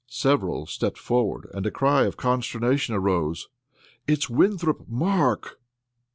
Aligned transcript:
Several 0.09 0.65
stepped 0.65 0.97
forward, 0.97 1.47
and 1.53 1.63
a 1.63 1.69
cry 1.69 2.05
of 2.07 2.17
consternation 2.17 2.95
arose: 2.95 3.49
"_It's 4.07 4.27
Winthrop 4.31 4.87
Mark! 4.89 5.59